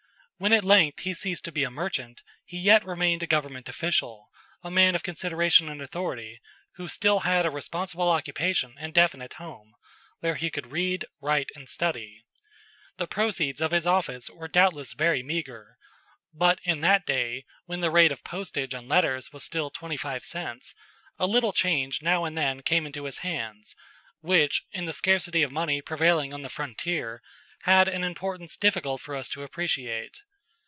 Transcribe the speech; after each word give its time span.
When 0.41 0.53
at 0.53 0.63
length 0.63 1.01
he 1.01 1.13
ceased 1.13 1.45
to 1.45 1.51
be 1.51 1.63
a 1.63 1.69
merchant, 1.69 2.23
he 2.43 2.57
yet 2.57 2.83
remained 2.83 3.21
a 3.21 3.27
government 3.27 3.69
official, 3.69 4.31
a 4.63 4.71
man 4.71 4.95
of 4.95 5.03
consideration 5.03 5.69
and 5.69 5.79
authority, 5.83 6.41
who 6.77 6.87
still 6.87 7.19
had 7.19 7.45
a 7.45 7.51
responsible 7.51 8.09
occupation 8.09 8.73
and 8.79 8.91
definite 8.91 9.33
home, 9.33 9.75
where 10.19 10.33
he 10.33 10.49
could 10.49 10.71
read, 10.71 11.05
write, 11.21 11.51
and 11.53 11.69
study. 11.69 12.25
The 12.97 13.05
proceeds 13.05 13.61
of 13.61 13.69
his 13.69 13.85
office 13.85 14.31
were 14.31 14.47
doubtless 14.47 14.93
very 14.93 15.21
meager, 15.21 15.77
but 16.33 16.57
in 16.63 16.79
that 16.79 17.05
day, 17.05 17.45
when 17.67 17.81
the 17.81 17.91
rate 17.91 18.11
of 18.11 18.23
postage 18.23 18.73
on 18.73 18.87
letters 18.87 19.31
was 19.31 19.43
still 19.43 19.69
twenty 19.69 19.95
five 19.95 20.23
cents, 20.23 20.73
a 21.19 21.27
little 21.27 21.53
change 21.53 22.01
now 22.01 22.25
and 22.25 22.35
then 22.35 22.63
came 22.63 22.87
into 22.87 23.03
his 23.05 23.19
hands, 23.19 23.75
which, 24.21 24.63
in 24.71 24.85
the 24.85 24.91
scarcity 24.93 25.43
of 25.43 25.51
money 25.51 25.83
prevailing 25.83 26.33
on 26.33 26.41
the 26.41 26.49
frontier, 26.49 27.21
had 27.65 27.87
an 27.87 28.03
importance 28.03 28.57
difficult 28.57 28.99
for 29.01 29.13
us 29.15 29.29
to 29.29 29.43
appreciate. 29.43 30.21